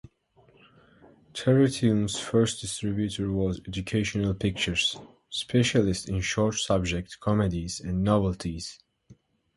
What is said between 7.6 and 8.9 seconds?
and novelties.